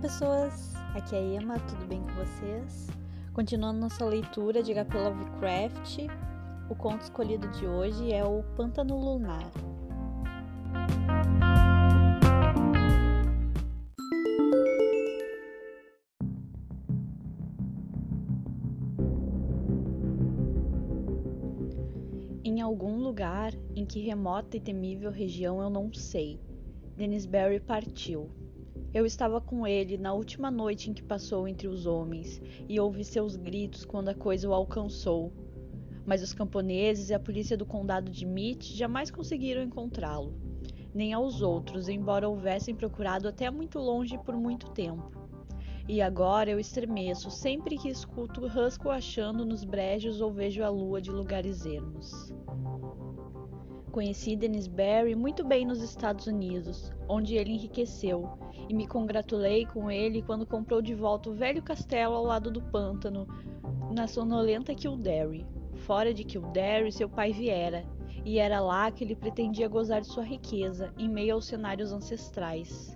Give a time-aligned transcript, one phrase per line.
[0.00, 2.86] Pessoas, aqui é a Emma, tudo bem com vocês?
[3.32, 5.98] Continuando nossa leitura de HP Lovecraft,
[6.68, 9.50] o conto escolhido de hoje é o Pântano Lunar.
[22.44, 26.38] Em algum lugar, em que remota e temível região eu não sei,
[26.96, 28.30] Dennis Barry partiu
[28.96, 33.04] eu estava com ele na última noite em que passou entre os homens e ouvi
[33.04, 35.30] seus gritos quando a coisa o alcançou.
[36.06, 40.32] Mas os camponeses e a polícia do condado de Meat jamais conseguiram encontrá-lo,
[40.94, 45.12] nem aos outros, embora houvessem procurado até muito longe por muito tempo.
[45.86, 51.02] E agora eu estremeço sempre que escuto Husco achando nos brejos ou vejo a lua
[51.02, 52.32] de lugares ermos.
[53.96, 58.28] Conheci Dennis Barry muito bem nos Estados Unidos, onde ele enriqueceu,
[58.68, 62.60] e me congratulei com ele quando comprou de volta o velho castelo ao lado do
[62.60, 63.26] pântano,
[63.90, 65.46] na sonolenta Kildare.
[65.86, 67.86] Fora de Kildare, seu pai viera,
[68.22, 72.94] e era lá que ele pretendia gozar de sua riqueza, em meio aos cenários ancestrais.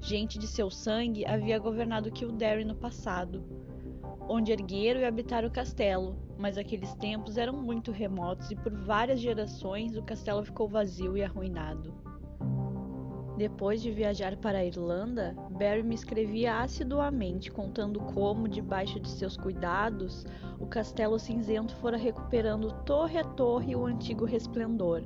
[0.00, 3.44] Gente de seu sangue havia governado Kildare no passado,
[4.32, 9.18] onde ergueram e habitaram o castelo, mas aqueles tempos eram muito remotos e por várias
[9.18, 11.92] gerações o castelo ficou vazio e arruinado.
[13.36, 19.36] Depois de viajar para a Irlanda, Barry me escrevia assiduamente, contando como, debaixo de seus
[19.36, 20.24] cuidados,
[20.60, 25.02] o castelo cinzento fora recuperando torre a torre o antigo resplendor,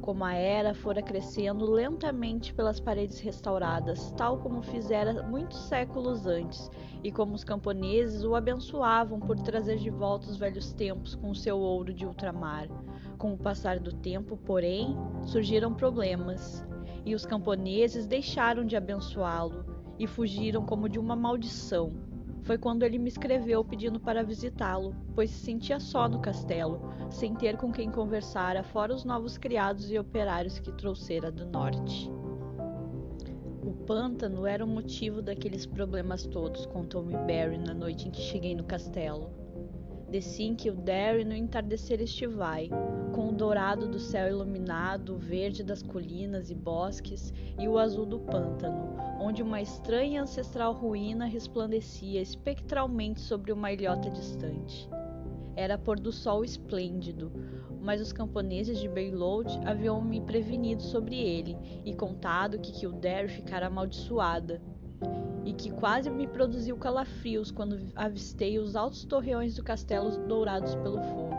[0.00, 6.70] como a era fora crescendo lentamente pelas paredes restauradas, tal como fizera muitos séculos antes,
[7.02, 11.34] e como os camponeses o abençoavam por trazer de volta os velhos tempos com o
[11.34, 12.68] seu ouro de ultramar.
[13.16, 16.64] Com o passar do tempo, porém, surgiram problemas,
[17.04, 19.64] e os camponeses deixaram de abençoá-lo
[19.98, 22.07] e fugiram como de uma maldição
[22.48, 27.34] foi quando ele me escreveu pedindo para visitá-lo, pois se sentia só no castelo, sem
[27.34, 32.10] ter com quem conversar, fora os novos criados e operários que trouxera do norte.
[33.62, 38.54] O pântano era o motivo daqueles problemas todos, contou-me Barry na noite em que cheguei
[38.54, 39.30] no castelo.
[40.10, 42.70] Desci em Kildare no entardecer estivai,
[43.14, 47.30] com o dourado do céu iluminado, o verde das colinas e bosques
[47.60, 53.70] e o azul do pântano, onde uma estranha e ancestral ruína resplandecia espectralmente sobre uma
[53.70, 54.88] ilhota distante.
[55.54, 57.30] Era pôr do sol esplêndido,
[57.78, 61.54] mas os camponeses de Bailout haviam me prevenido sobre ele
[61.84, 64.62] e contado que Kildare ficara amaldiçoada,
[65.48, 71.00] e que quase me produziu calafrios quando avistei os altos torreões do castelo dourados pelo
[71.00, 71.30] fogo.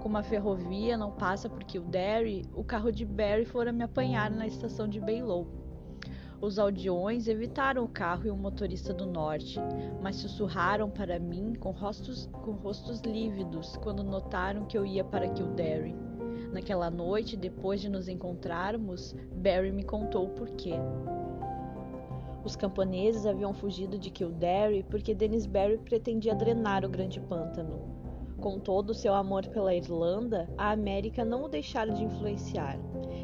[0.00, 4.46] Como a ferrovia não passa por Kildare, o carro de Barry fora me apanhar na
[4.46, 5.44] estação de Baylow.
[6.40, 9.58] Os aldeões evitaram o carro e o motorista do norte,
[10.00, 15.28] mas sussurraram para mim com rostos, com rostos lívidos quando notaram que eu ia para
[15.30, 15.96] Kildare.
[16.52, 20.74] Naquela noite, depois de nos encontrarmos, Barry me contou o porquê.
[22.46, 27.80] Os camponeses haviam fugido de Kildare porque Dennis Barry pretendia drenar o grande pântano.
[28.40, 32.78] Com todo o seu amor pela Irlanda, a América não o deixara de influenciar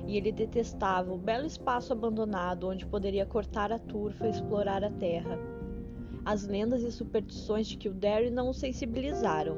[0.08, 4.90] e ele detestava o belo espaço abandonado onde poderia cortar a turfa e explorar a
[4.90, 5.38] terra.
[6.24, 9.56] As lendas e superstições de Kildare não o sensibilizaram,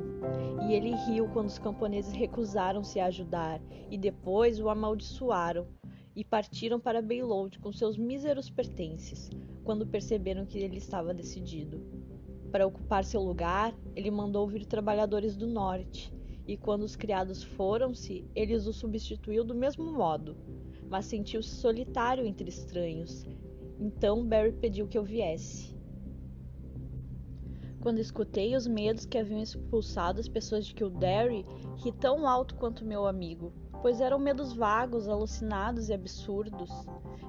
[0.69, 5.67] e ele riu quando os camponeses recusaram-se a ajudar e depois o amaldiçoaram
[6.15, 9.31] e partiram para Bailout com seus míseros pertences,
[9.65, 11.83] quando perceberam que ele estava decidido.
[12.53, 16.15] Para ocupar seu lugar, ele mandou vir trabalhadores do norte,
[16.47, 20.37] e quando os criados foram-se, ele os substituiu do mesmo modo,
[20.89, 23.27] mas sentiu-se solitário entre estranhos.
[23.81, 25.75] Então Barry pediu que eu viesse.
[27.81, 31.45] Quando escutei os medos que haviam expulsado as pessoas de Kildare,
[31.77, 33.53] ri tão alto quanto meu amigo,
[33.83, 36.71] pois eram medos vagos, alucinados e absurdos.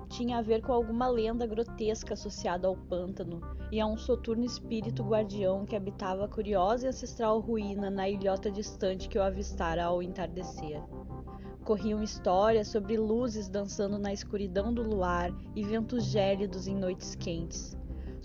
[0.10, 3.42] Tinha a ver com alguma lenda grotesca associada ao pântano
[3.72, 8.52] e a um soturno espírito guardião que habitava a curiosa e ancestral ruína na ilhota
[8.52, 10.82] distante que eu avistara ao entardecer.
[11.64, 17.76] Corriam histórias sobre luzes dançando na escuridão do luar e ventos gélidos em noites quentes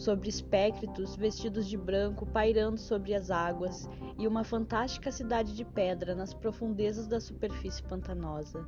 [0.01, 3.89] sobre espectros vestidos de branco pairando sobre as águas
[4.19, 8.67] e uma fantástica cidade de pedra nas profundezas da superfície pantanosa.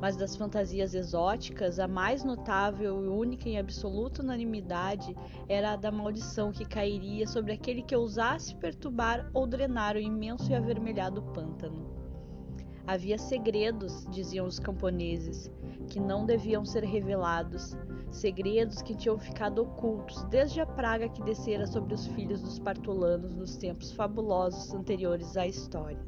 [0.00, 5.16] Mas das fantasias exóticas, a mais notável e única em absoluta unanimidade
[5.48, 10.50] era a da maldição que cairia sobre aquele que ousasse perturbar ou drenar o imenso
[10.50, 11.94] e avermelhado pântano.
[12.86, 15.50] Havia segredos, diziam os camponeses,
[15.88, 17.74] que não deviam ser revelados,
[18.14, 23.34] segredos que tinham ficado ocultos desde a praga que descera sobre os filhos dos partulanos
[23.34, 26.00] nos tempos fabulosos anteriores à história.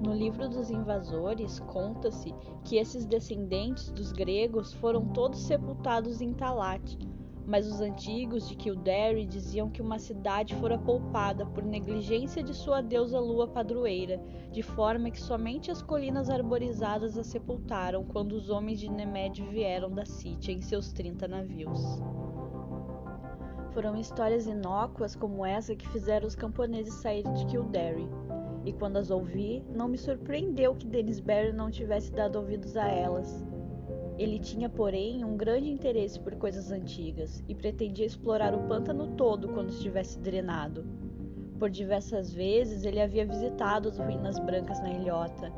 [0.00, 2.34] No livro dos invasores, conta-se
[2.64, 6.98] que esses descendentes dos gregos foram todos sepultados em Talat,
[7.46, 12.80] mas os antigos de Kildare diziam que uma cidade fora poupada por negligência de sua
[12.80, 14.20] deusa lua padroeira,
[14.50, 19.90] de forma que somente as colinas arborizadas a sepultaram quando os homens de Nemed vieram
[19.90, 22.02] da Sítia em seus trinta navios.
[23.72, 28.08] Foram histórias inócuas como essa que fizeram os camponeses saírem de Kildare.
[28.64, 30.86] E quando as ouvi, não me surpreendeu que
[31.20, 33.44] Barry não tivesse dado ouvidos a elas.
[34.16, 39.48] Ele tinha, porém, um grande interesse por coisas antigas e pretendia explorar o pântano todo
[39.48, 40.84] quando estivesse drenado.
[41.58, 45.52] Por diversas vezes ele havia visitado as ruínas brancas na ilhota,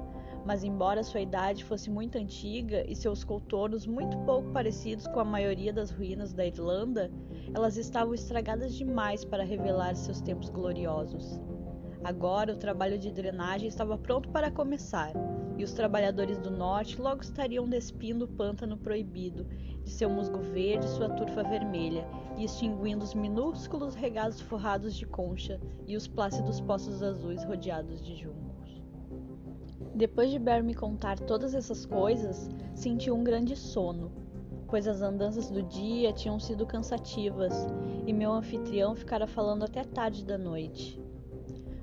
[0.47, 5.25] mas embora sua idade fosse muito antiga e seus contornos muito pouco parecidos com a
[5.25, 7.11] maioria das ruínas da Irlanda,
[7.53, 11.41] elas estavam estragadas demais para revelar seus tempos gloriosos.
[12.05, 15.13] Agora o trabalho de drenagem estava pronto para começar,
[15.57, 19.47] e os trabalhadores do norte logo estariam despindo o pântano proibido
[19.83, 22.07] de seu musgo verde e sua turfa vermelha,
[22.37, 28.17] e extinguindo os minúsculos regados forrados de concha e os plácidos poços azuis rodeados de
[28.17, 28.83] juncos.
[29.95, 34.13] Depois de Bear me contar todas essas coisas, senti um grande sono,
[34.69, 37.67] pois as andanças do dia tinham sido cansativas
[38.07, 41.01] e meu anfitrião ficara falando até tarde da noite.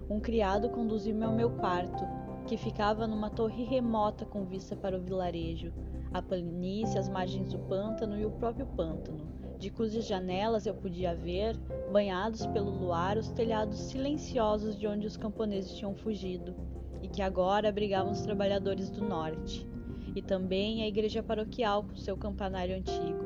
[0.10, 2.04] Um criado conduziu-me ao meu quarto,
[2.46, 5.74] que ficava numa torre remota com vista para o vilarejo,
[6.14, 11.16] a planície, as margens do pântano e o próprio pântano, de cujas janelas eu podia
[11.16, 11.58] ver,
[11.92, 16.54] banhados pelo luar, os telhados silenciosos de onde os camponeses tinham fugido
[17.02, 19.68] e que agora abrigavam os trabalhadores do norte,
[20.16, 23.24] e também a igreja paroquial com seu campanário antigo.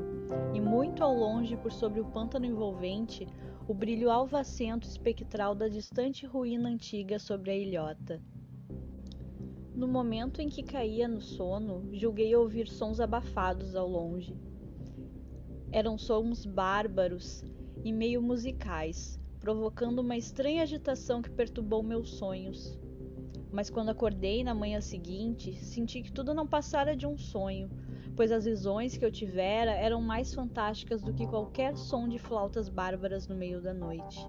[0.53, 3.27] E muito ao longe, por sobre o pântano envolvente,
[3.67, 8.21] o brilho alvacento espectral da distante ruína antiga sobre a ilhota.
[9.77, 14.35] No momento em que caía no sono, julguei ouvir sons abafados ao longe.
[15.71, 17.45] Eram sons bárbaros
[17.85, 22.75] e meio musicais, provocando uma estranha agitação que perturbou meus sonhos.
[23.51, 27.69] Mas quando acordei na manhã seguinte, senti que tudo não passara de um sonho,
[28.15, 32.67] pois as visões que eu tivera eram mais fantásticas do que qualquer som de flautas
[32.67, 34.27] bárbaras no meio da noite.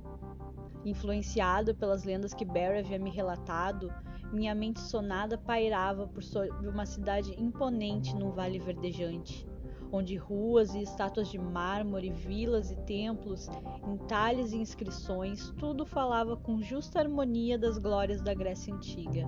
[0.84, 3.90] Influenciado pelas lendas que Barry havia me relatado,
[4.32, 9.46] minha mente sonada pairava por sobre uma cidade imponente num vale verdejante,
[9.90, 13.48] onde ruas e estátuas de mármore, vilas e templos,
[13.86, 19.26] entalhes e inscrições, tudo falava com justa harmonia das glórias da Grécia Antiga.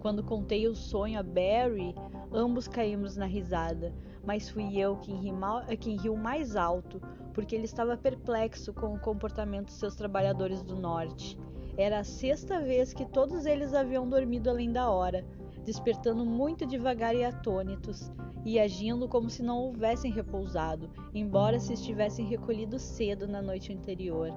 [0.00, 1.94] Quando contei o sonho a Barry,
[2.32, 7.00] ambos caímos na risada, mas fui eu quem, rima, quem riu mais alto,
[7.32, 11.38] porque ele estava perplexo com o comportamento de seus trabalhadores do norte.
[11.76, 15.24] Era a sexta vez que todos eles haviam dormido além da hora,
[15.64, 18.10] despertando muito devagar e atônitos,
[18.44, 24.30] e agindo como se não houvessem repousado, embora se estivessem recolhidos cedo na noite anterior.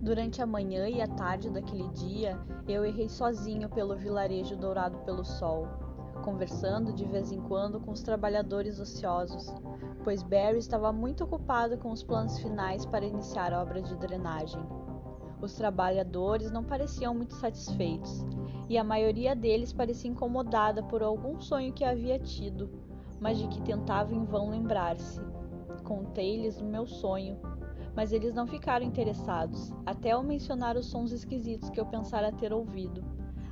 [0.00, 2.38] Durante a manhã e a tarde daquele dia,
[2.68, 5.66] eu errei sozinho pelo vilarejo dourado pelo sol,
[6.22, 9.52] conversando de vez em quando com os trabalhadores ociosos,
[10.04, 14.62] pois Barry estava muito ocupado com os planos finais para iniciar a obra de drenagem.
[15.40, 18.24] Os trabalhadores não pareciam muito satisfeitos,
[18.68, 22.70] e a maioria deles parecia incomodada por algum sonho que havia tido,
[23.20, 25.20] mas de que tentava em vão lembrar-se.
[25.82, 27.38] Contei-lhes o meu sonho
[27.94, 32.52] mas eles não ficaram interessados, até ao mencionar os sons esquisitos que eu pensara ter
[32.52, 33.04] ouvido.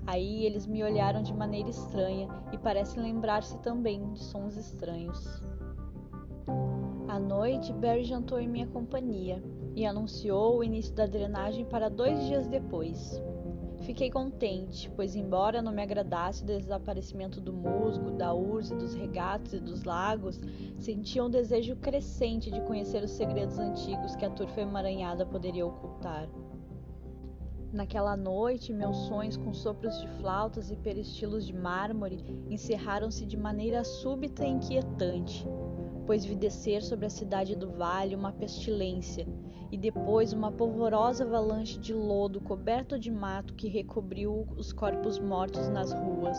[0.06, 5.40] Aí eles me olharam de maneira estranha e parecem lembrar-se também de sons estranhos.
[7.06, 9.42] À noite, Barry jantou em minha companhia
[9.74, 13.20] e anunciou o início da drenagem para dois dias depois.
[13.82, 19.54] Fiquei contente, pois, embora não me agradasse o desaparecimento do musgo, da urze, dos regatos
[19.54, 20.40] e dos lagos,
[20.78, 26.28] sentia um desejo crescente de conhecer os segredos antigos que a turfa emaranhada poderia ocultar.
[27.72, 33.82] Naquela noite, meus sonhos com sopros de flautas e peristilos de mármore encerraram-se de maneira
[33.82, 35.48] súbita e inquietante
[36.06, 39.26] pois vi descer sobre a cidade do vale uma pestilência,
[39.70, 45.68] e depois uma polvorosa avalanche de lodo coberto de mato que recobriu os corpos mortos
[45.68, 46.38] nas ruas,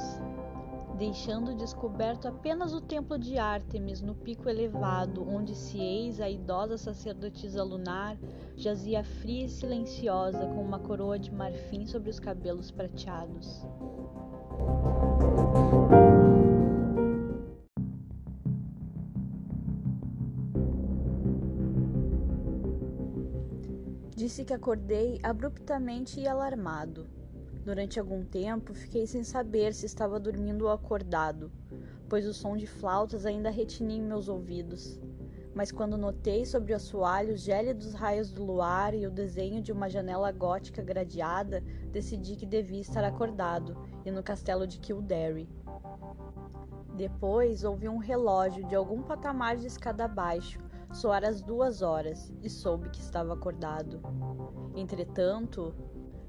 [0.98, 6.78] deixando descoberto apenas o templo de Ártemis no pico elevado, onde se eis a idosa
[6.78, 8.18] sacerdotisa lunar
[8.56, 13.66] jazia fria e silenciosa com uma coroa de marfim sobre os cabelos prateados.
[24.34, 27.08] Disse que acordei abruptamente e alarmado.
[27.64, 31.52] Durante algum tempo fiquei sem saber se estava dormindo ou acordado,
[32.10, 35.00] pois o som de flautas ainda retinha em meus ouvidos.
[35.54, 39.72] Mas quando notei sobre o assoalho os gélidos raios do luar e o desenho de
[39.72, 41.62] uma janela gótica gradeada,
[41.92, 45.48] decidi que devia estar acordado e no castelo de Kildare.
[46.98, 50.60] Depois ouvi um relógio de algum patamar de escada abaixo
[50.94, 54.00] soar as duas horas e soube que estava acordado.
[54.76, 55.74] Entretanto,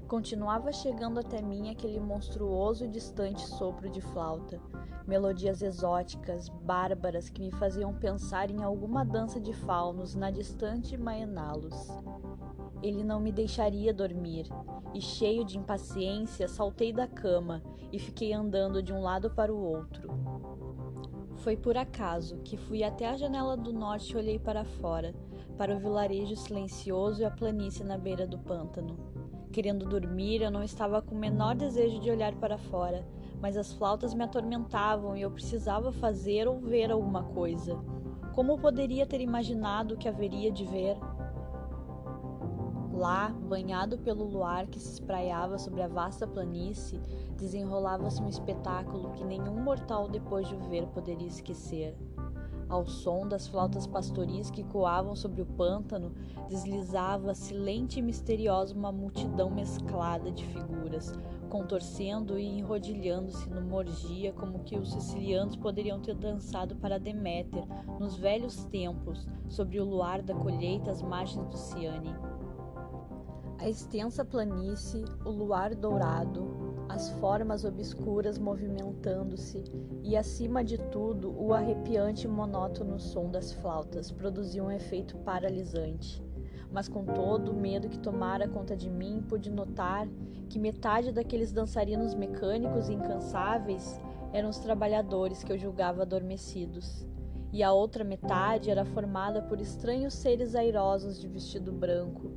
[0.07, 4.59] continuava chegando até mim aquele monstruoso e distante sopro de flauta,
[5.07, 11.87] melodias exóticas, bárbaras que me faziam pensar em alguma dança de faunos na distante Maenalos.
[12.81, 14.47] Ele não me deixaria dormir,
[14.93, 19.57] e cheio de impaciência, saltei da cama e fiquei andando de um lado para o
[19.57, 20.09] outro.
[21.45, 25.13] Foi por acaso que fui até a janela do norte e olhei para fora,
[25.55, 28.97] para o vilarejo silencioso e a planície na beira do pântano.
[29.51, 33.07] Querendo dormir, eu não estava com o menor desejo de olhar para fora,
[33.39, 37.79] mas as flautas me atormentavam e eu precisava fazer ou ver alguma coisa.
[38.33, 40.97] Como poderia ter imaginado que haveria de ver?
[42.95, 47.01] Lá, banhado pelo luar que se espraiava sobre a vasta planície,
[47.37, 51.93] desenrolava-se um espetáculo que nenhum mortal depois de o ver poderia esquecer.
[52.69, 56.13] Ao som das flautas pastoris que coavam sobre o pântano,
[56.47, 61.13] deslizava-se lente e misteriosa uma multidão mesclada de figuras,
[61.49, 67.67] contorcendo e enrodilhando-se numa orgia como que os sicilianos poderiam ter dançado para Deméter
[67.99, 72.15] nos velhos tempos, sobre o luar da colheita às margens do Ciane.
[73.57, 79.63] A extensa planície, o luar dourado, as formas obscuras movimentando-se
[80.03, 86.21] e, acima de tudo, o arrepiante e monótono som das flautas produziam um efeito paralisante.
[86.71, 90.07] Mas com todo o medo que tomara conta de mim, pude notar
[90.49, 93.99] que metade daqueles dançarinos mecânicos e incansáveis
[94.33, 97.07] eram os trabalhadores que eu julgava adormecidos,
[97.53, 102.31] e a outra metade era formada por estranhos seres airosos de vestido branco,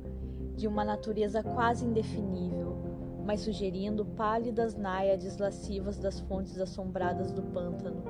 [0.59, 2.75] de uma natureza quase indefinível,
[3.23, 8.03] mas sugerindo pálidas náiades lascivas das fontes assombradas do pântano.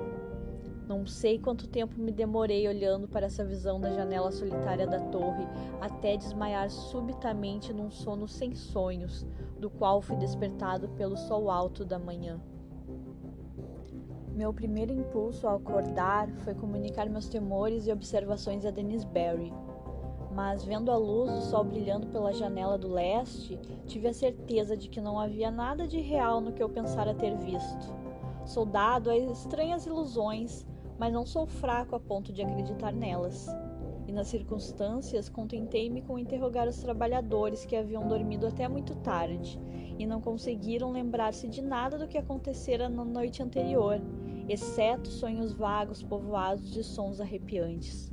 [0.88, 5.48] Não sei quanto tempo me demorei olhando para essa visão da janela solitária da torre,
[5.80, 9.24] até desmaiar subitamente num sono sem sonhos,
[9.60, 12.42] do qual fui despertado pelo sol alto da manhã.
[14.34, 19.54] Meu primeiro impulso ao acordar foi comunicar meus temores e observações a Dennis Barry,
[20.40, 24.88] mas vendo a luz do sol brilhando pela janela do leste, tive a certeza de
[24.88, 27.94] que não havia nada de real no que eu pensara ter visto.
[28.46, 30.66] Sou dado a estranhas ilusões,
[30.98, 33.50] mas não sou fraco a ponto de acreditar nelas.
[34.08, 39.60] E nas circunstâncias, contentei-me com interrogar os trabalhadores que haviam dormido até muito tarde
[40.00, 44.00] e não conseguiram lembrar-se de nada do que acontecera na noite anterior,
[44.48, 48.10] exceto sonhos vagos povoados de sons arrepiantes.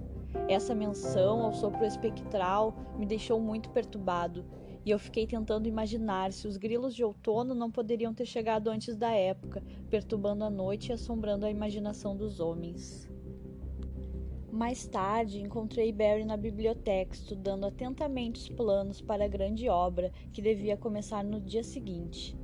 [0.49, 4.45] Essa menção ao sopro espectral me deixou muito perturbado,
[4.85, 8.97] e eu fiquei tentando imaginar se os grilos de outono não poderiam ter chegado antes
[8.97, 13.11] da época, perturbando a noite e assombrando a imaginação dos homens.
[14.52, 20.40] Mais tarde, encontrei Barry na biblioteca, estudando atentamente os planos para a grande obra que
[20.40, 22.35] devia começar no dia seguinte.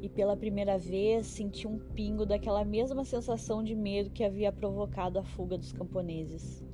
[0.00, 5.18] E pela primeira vez senti um pingo daquela mesma sensação de medo que havia provocado
[5.18, 6.67] a fuga dos camponeses.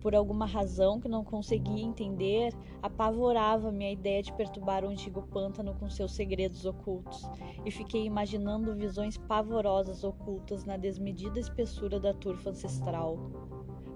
[0.00, 5.74] Por alguma razão que não conseguia entender, apavorava-me a ideia de perturbar o antigo pântano
[5.74, 7.28] com seus segredos ocultos,
[7.64, 13.18] e fiquei imaginando visões pavorosas ocultas na desmedida espessura da turfa ancestral.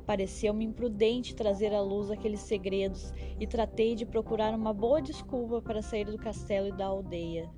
[0.05, 5.81] Pareceu-me imprudente trazer à luz aqueles segredos e tratei de procurar uma boa desculpa para
[5.81, 7.49] sair do castelo e da aldeia.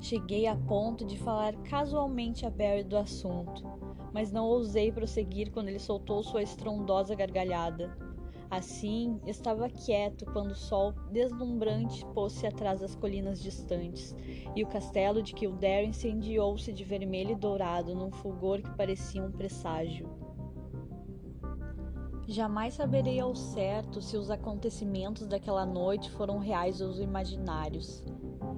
[0.00, 3.64] Cheguei a ponto de falar casualmente a Barry do assunto,
[4.12, 7.96] mas não ousei prosseguir quando ele soltou sua estrondosa gargalhada.
[8.50, 14.16] Assim, estava quieto quando o sol deslumbrante pôs-se atrás das colinas distantes,
[14.56, 19.30] e o castelo de Kildare incendiou-se de vermelho e dourado num fulgor que parecia um
[19.30, 20.08] presságio.
[22.26, 28.04] Jamais saberei ao certo se os acontecimentos daquela noite foram reais ou imaginários.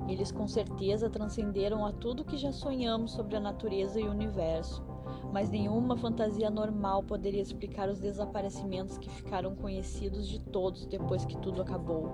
[0.08, 4.84] Eles com certeza transcenderam a tudo que já sonhamos sobre a natureza e o universo,
[5.32, 11.38] mas nenhuma fantasia normal poderia explicar os desaparecimentos que ficaram conhecidos de todos depois que
[11.38, 12.10] tudo acabou.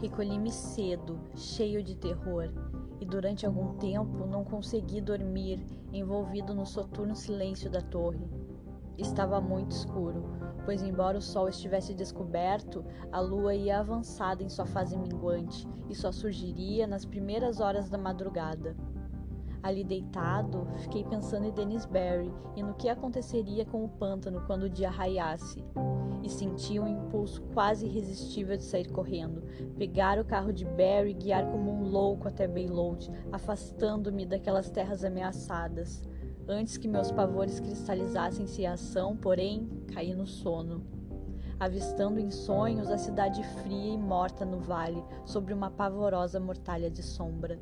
[0.00, 2.50] Recolhi-me cedo, cheio de terror,
[3.00, 5.60] e durante algum tempo não consegui dormir,
[5.92, 8.26] envolvido no soturno silêncio da torre.
[8.98, 10.24] Estava muito escuro,
[10.64, 15.94] pois, embora o sol estivesse descoberto, a lua ia avançada em sua fase minguante e
[15.94, 18.74] só surgiria nas primeiras horas da madrugada.
[19.66, 24.62] Ali deitado, fiquei pensando em Dennis Barry e no que aconteceria com o pântano quando
[24.62, 25.64] o dia raiasse.
[26.22, 29.42] E senti um impulso quase irresistível de sair correndo,
[29.76, 35.02] pegar o carro de Barry e guiar como um louco até Bayload, afastando-me daquelas terras
[35.02, 36.00] ameaçadas.
[36.46, 40.84] Antes que meus pavores cristalizassem-se em ação, porém, caí no sono.
[41.58, 47.02] Avistando em sonhos a cidade fria e morta no vale, sobre uma pavorosa mortalha de
[47.02, 47.58] sombra.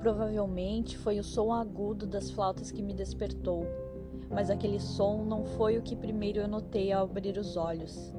[0.00, 3.66] Provavelmente foi o som agudo das flautas que me despertou,
[4.30, 8.14] mas aquele som não foi o que primeiro eu notei ao abrir os olhos.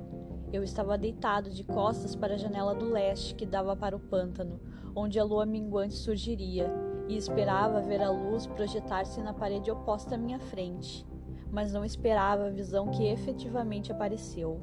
[0.53, 4.59] Eu estava deitado de costas para a janela do leste que dava para o pântano,
[4.95, 6.71] onde a lua minguante surgiria,
[7.07, 11.03] e esperava ver a luz projetar-se na parede oposta à minha frente,
[11.51, 14.61] mas não esperava a visão que efetivamente apareceu.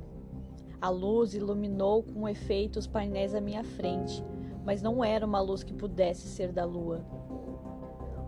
[0.80, 4.24] A luz iluminou com efeito os painéis à minha frente,
[4.68, 7.00] mas não era uma luz que pudesse ser da lua.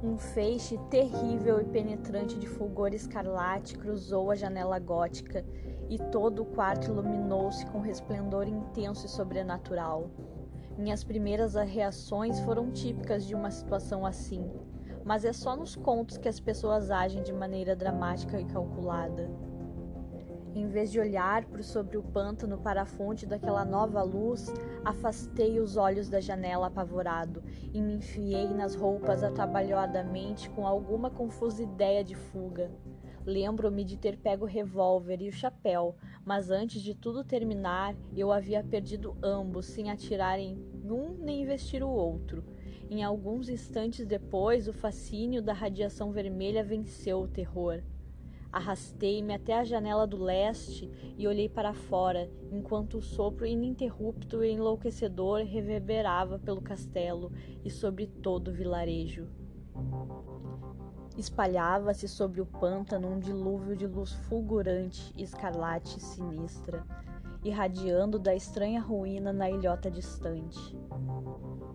[0.02, 5.44] Um feixe terrível e penetrante de fulgor escarlate cruzou a janela gótica
[5.90, 10.08] e todo o quarto iluminou-se com resplendor intenso e sobrenatural.
[10.78, 14.50] Minhas primeiras reações foram típicas de uma situação assim,
[15.04, 19.28] mas é só nos contos que as pessoas agem de maneira dramática e calculada.
[20.54, 24.52] Em vez de olhar por sobre o pântano para a fonte daquela nova luz,
[24.84, 31.62] afastei os olhos da janela apavorado e me enfiei nas roupas atabalhoadamente com alguma confusa
[31.62, 32.70] ideia de fuga.
[33.24, 35.94] Lembro-me de ter pego o revólver e o chapéu,
[36.24, 41.82] mas antes de tudo terminar, eu havia perdido ambos sem atirar em um nem investir
[41.82, 42.42] o outro.
[42.90, 47.82] Em alguns instantes depois, o fascínio da radiação vermelha venceu o terror.
[48.52, 54.50] Arrastei-me até a janela do leste e olhei para fora, enquanto o sopro ininterrupto e
[54.50, 57.30] enlouquecedor reverberava pelo castelo
[57.64, 59.28] e sobre todo o vilarejo.
[61.16, 66.84] Espalhava-se sobre o pântano um dilúvio de luz fulgurante, escarlate e sinistra,
[67.44, 70.76] irradiando da estranha ruína na ilhota distante.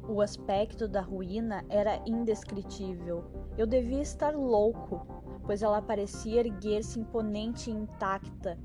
[0.08, 3.24] O aspecto da ruína era indescritível.
[3.58, 5.06] Eu devia estar louco,
[5.45, 8.58] pois ela parecia erguer-se imponente e intacta.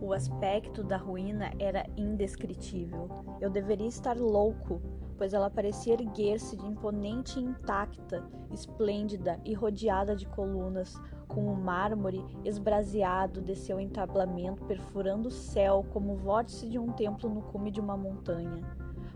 [0.00, 3.08] O aspecto da ruína era indescritível.
[3.40, 4.80] Eu deveria estar louco,
[5.16, 10.94] pois ela parecia erguer-se de imponente e intacta, esplêndida e rodeada de colunas,
[11.26, 16.92] com o mármore esbraseado de seu entablamento perfurando o céu como o vórtice de um
[16.92, 18.62] templo no cume de uma montanha.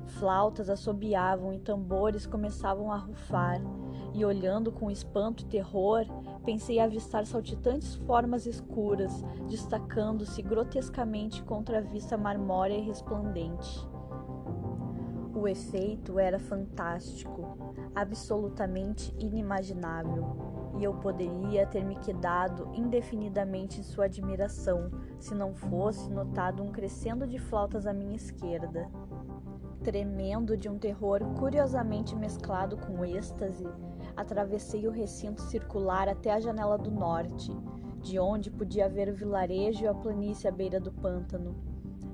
[0.07, 3.61] Flautas assobiavam e tambores começavam a rufar,
[4.13, 6.05] e olhando com espanto e terror,
[6.45, 13.89] pensei avistar saltitantes formas escuras, destacando-se grotescamente contra a vista marmórea e resplandente.
[15.35, 17.57] O efeito era fantástico,
[17.95, 26.11] absolutamente inimaginável, e eu poderia ter me quedado indefinidamente em sua admiração se não fosse
[26.11, 28.89] notado um crescendo de flautas à minha esquerda.
[29.83, 33.67] Tremendo de um terror curiosamente mesclado com êxtase,
[34.21, 37.51] atravessei o recinto circular até a janela do norte,
[38.01, 41.55] de onde podia ver o vilarejo e a planície à beira do pântano.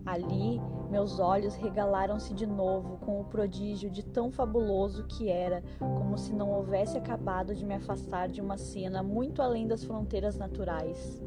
[0.05, 6.17] Ali, meus olhos regalaram-se de novo com o prodígio de tão fabuloso que era, como
[6.17, 11.21] se não houvesse acabado de me afastar de uma cena muito além das fronteiras naturais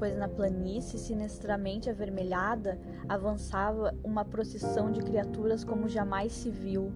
[0.00, 6.90] pois na planície sinistramente avermelhada avançava uma procissão de criaturas como jamais se viu,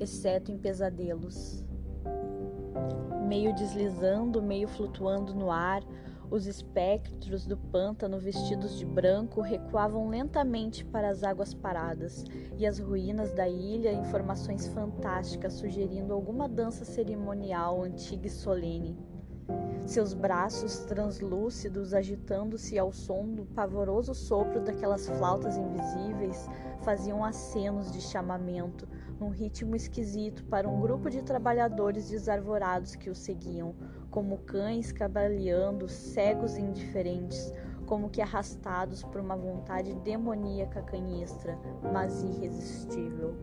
[0.00, 1.65] exceto em pesadelos.
[3.26, 5.82] Meio deslizando, meio flutuando no ar,
[6.30, 12.24] os espectros do pântano vestidos de branco recuavam lentamente para as águas paradas
[12.56, 18.96] e as ruínas da ilha em formações fantásticas sugerindo alguma dança cerimonial antiga e solene
[19.86, 26.48] seus braços translúcidos agitando-se ao som do pavoroso sopro daquelas flautas invisíveis
[26.82, 33.14] faziam acenos de chamamento, num ritmo esquisito para um grupo de trabalhadores desarvorados que o
[33.14, 33.74] seguiam,
[34.10, 37.52] como cães cabaleando, cegos e indiferentes,
[37.86, 41.58] como que arrastados por uma vontade demoníaca canhestra,
[41.92, 43.34] mas irresistível.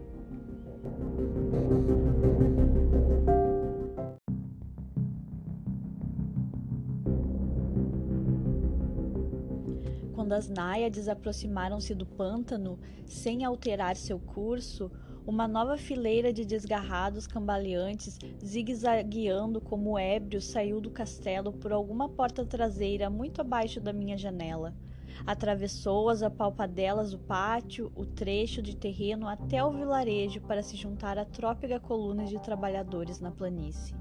[10.33, 14.89] Quando as náiades aproximaram-se do pântano, sem alterar seu curso,
[15.27, 22.43] uma nova fileira de desgarrados cambaleantes, zigue-zagueando como ébrios, saiu do castelo por alguma porta
[22.43, 24.73] traseira muito abaixo da minha janela.
[25.23, 31.15] Atravessou as apalpadelas do pátio, o trecho de terreno até o vilarejo para se juntar
[31.19, 33.95] à trópica coluna de trabalhadores na planície.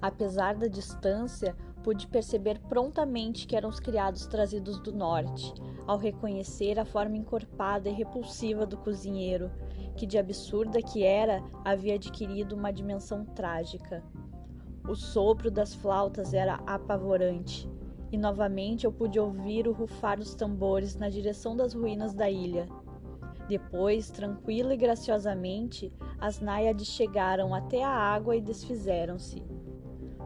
[0.00, 5.54] Apesar da distância, pude perceber prontamente que eram os criados trazidos do norte,
[5.86, 9.52] ao reconhecer a forma encorpada e repulsiva do cozinheiro,
[9.96, 14.02] que de absurda que era, havia adquirido uma dimensão trágica.
[14.88, 17.70] O sopro das flautas era apavorante,
[18.10, 22.66] e novamente eu pude ouvir o rufar dos tambores na direção das ruínas da ilha.
[23.46, 29.40] Depois, tranquila e graciosamente, as náiades chegaram até a água e desfizeram-se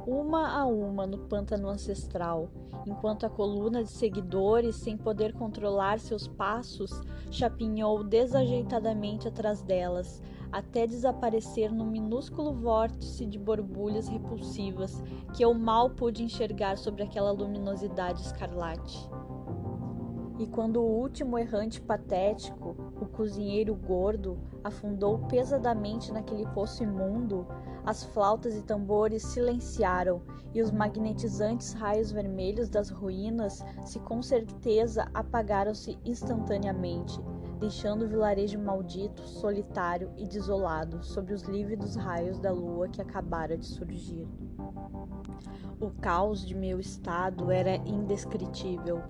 [0.06, 2.48] uma a uma no pântano ancestral,
[2.86, 6.90] enquanto a coluna de seguidores, sem poder controlar seus passos,
[7.30, 15.02] chapinhou desajeitadamente atrás delas, até desaparecer num minúsculo vórtice de borbulhas repulsivas
[15.34, 19.08] que eu mal pude enxergar sobre aquela luminosidade escarlate.
[20.40, 27.46] E quando o último errante patético, o cozinheiro gordo, afundou pesadamente naquele poço imundo,
[27.90, 30.22] as flautas e tambores silenciaram
[30.54, 37.20] e os magnetizantes raios vermelhos das ruínas se com certeza apagaram-se instantaneamente,
[37.58, 43.58] deixando o vilarejo maldito, solitário e desolado sob os lívidos raios da lua que acabara
[43.58, 44.28] de surgir.
[45.80, 49.02] O caos de meu estado era indescritível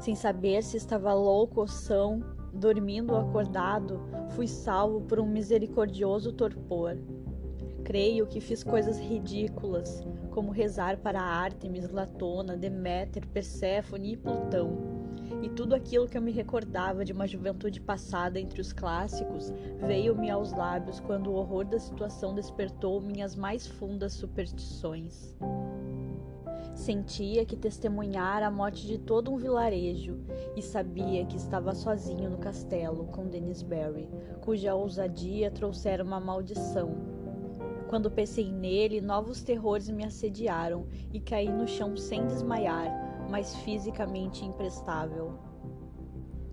[0.00, 2.20] sem saber se estava louco ou são,
[2.52, 6.96] dormindo ou acordado, fui salvo por um misericordioso torpor.
[7.84, 15.02] Creio que fiz coisas ridículas, como rezar para Ártemis, Latona, Deméter, Perséfone e Plutão.
[15.42, 19.52] E tudo aquilo que eu me recordava de uma juventude passada entre os clássicos
[19.84, 25.36] veio-me aos lábios quando o horror da situação despertou minhas mais fundas superstições.
[26.74, 30.18] Sentia que testemunhara a morte de todo um vilarejo
[30.56, 33.24] e sabia que estava sozinho no castelo com
[33.68, 34.08] Barry,
[34.40, 37.11] cuja ousadia trouxera uma maldição.
[37.92, 42.88] Quando pensei nele, novos terrores me assediaram e caí no chão sem desmaiar,
[43.28, 45.34] mas fisicamente imprestável.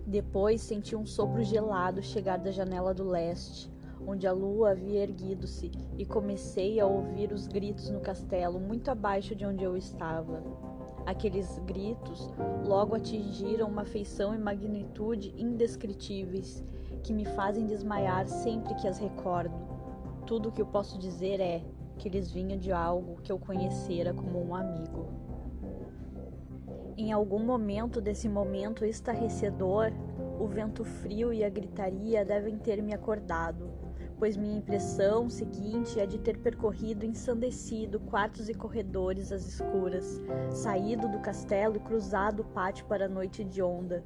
[0.06, 3.72] Depois senti um sopro gelado chegar da janela do leste
[4.06, 9.34] onde a lua havia erguido-se, e comecei a ouvir os gritos no castelo, muito abaixo
[9.34, 10.42] de onde eu estava.
[11.06, 12.30] Aqueles gritos
[12.66, 16.62] logo atingiram uma feição e magnitude indescritíveis
[17.02, 19.69] que me fazem desmaiar sempre que as recordo.
[20.26, 21.64] Tudo o que eu posso dizer é
[21.98, 25.08] que eles vinham de algo que eu conhecera como um amigo.
[26.96, 29.92] Em algum momento desse momento estarrecedor,
[30.38, 33.70] o vento frio e a gritaria devem ter me acordado
[34.20, 41.08] pois minha impressão seguinte é de ter percorrido ensandecido quartos e corredores às escuras, saído
[41.08, 44.04] do castelo e cruzado o pátio para a noite de onda.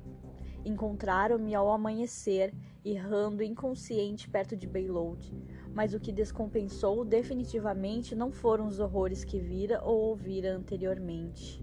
[0.64, 5.34] Encontraram-me ao amanhecer, errando inconsciente perto de Beyload,
[5.74, 11.60] mas o que descompensou definitivamente não foram os horrores que vira ou ouvira anteriormente.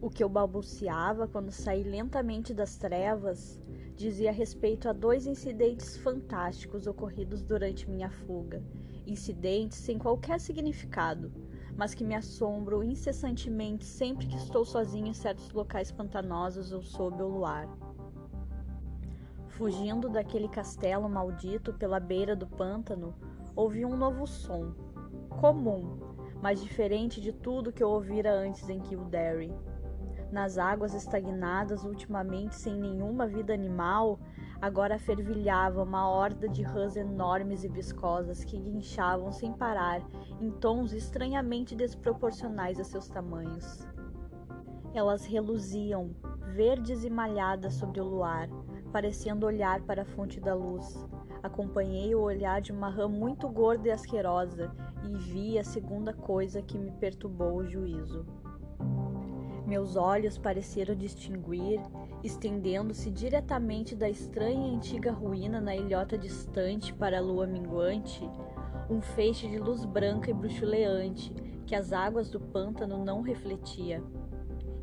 [0.00, 3.60] O que eu balbuciava quando saí lentamente das trevas
[3.96, 8.62] dizia respeito a dois incidentes fantásticos ocorridos durante minha fuga,
[9.06, 11.32] incidentes sem qualquer significado,
[11.76, 17.22] mas que me assombram incessantemente sempre que estou sozinho em certos locais pantanosos ou sob
[17.22, 17.68] o luar.
[19.56, 23.14] Fugindo daquele castelo maldito pela beira do pântano,
[23.54, 24.74] ouvi um novo som,
[25.40, 25.98] comum,
[26.42, 29.52] mas diferente de tudo que eu ouvira antes em Kildare
[30.34, 34.18] nas águas estagnadas ultimamente sem nenhuma vida animal,
[34.60, 40.02] agora fervilhava uma horda de rãs enormes e viscosas que guinchavam sem parar
[40.40, 43.86] em tons estranhamente desproporcionais a seus tamanhos.
[44.92, 46.10] Elas reluziam,
[46.52, 48.48] verdes e malhadas sobre o luar,
[48.94, 51.04] parecendo olhar para a fonte da luz.
[51.42, 54.70] Acompanhei o olhar de uma rã muito gorda e asquerosa
[55.02, 58.24] e vi a segunda coisa que me perturbou o juízo.
[59.66, 61.80] Meus olhos pareceram distinguir,
[62.22, 68.22] estendendo-se diretamente da estranha e antiga ruína na ilhota distante para a lua minguante,
[68.88, 71.34] um feixe de luz branca e bruxuleante
[71.66, 74.00] que as águas do pântano não refletia.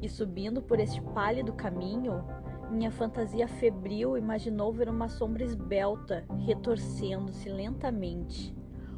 [0.02, 2.26] E subindo por este pálido caminho,
[2.72, 8.56] minha fantasia febril imaginou ver uma sombra esbelta retorcendo-se lentamente,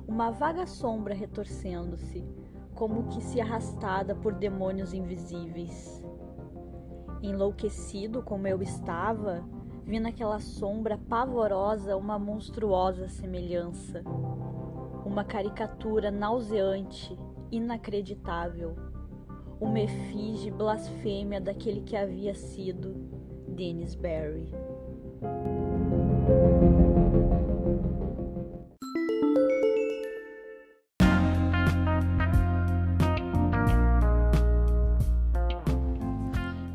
[0.07, 2.23] uma vaga sombra retorcendo-se
[2.75, 6.05] como que se arrastada por demônios invisíveis.
[7.21, 9.43] Enlouquecido como eu estava,
[9.83, 14.03] vi naquela sombra pavorosa uma monstruosa semelhança,
[15.03, 17.17] uma caricatura nauseante,
[17.51, 18.75] inacreditável,
[19.59, 23.12] uma efígie blasfêmia daquele que havia sido
[23.53, 24.47] Dennis Barry.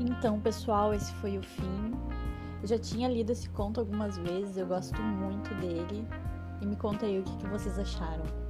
[0.00, 1.92] Então, pessoal, esse foi o fim.
[2.60, 6.06] Eu já tinha lido esse conto algumas vezes, eu gosto muito dele.
[6.60, 8.47] E me conta aí o que, que vocês acharam.